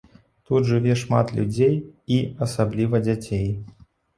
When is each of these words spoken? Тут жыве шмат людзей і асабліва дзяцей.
Тут 0.47 0.63
жыве 0.69 0.95
шмат 1.01 1.27
людзей 1.39 1.75
і 2.17 2.19
асабліва 2.47 3.03
дзяцей. 3.05 3.47